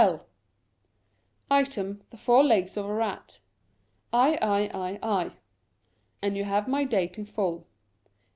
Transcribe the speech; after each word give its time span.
L 0.03 0.25
Item, 1.51 1.99
the 2.09 2.17
four 2.17 2.43
legs 2.43 2.75
of 2.75 2.87
a 2.87 2.91
rat.... 2.91 3.39
Illl 4.11 5.31
And 6.23 6.35
you 6.35 6.43
have 6.43 6.67
my 6.67 6.83
date 6.83 7.19
in 7.19 7.25
full 7.27 7.67